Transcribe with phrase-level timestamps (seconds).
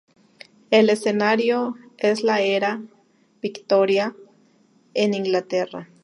[0.71, 2.81] El escenario es la era
[3.39, 4.15] victoriana
[4.95, 5.89] en Inglaterra.